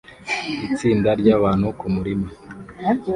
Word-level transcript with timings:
Itsinda 0.67 1.09
ryabantu 1.21 1.67
kumurima 1.79 2.27